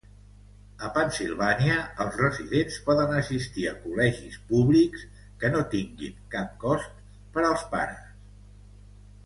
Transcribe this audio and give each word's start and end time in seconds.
A 0.85 0.87
Pennsilvània, 0.93 1.75
els 2.05 2.17
residents 2.21 2.77
poden 2.87 3.13
assistir 3.19 3.67
a 3.71 3.75
col·legis 3.85 4.39
públics 4.49 5.05
que 5.45 5.53
no 5.57 5.61
tinguin 5.77 6.19
cap 6.35 6.59
cost 6.67 6.99
per 7.37 7.45
als 7.53 7.65
pares. 7.77 8.05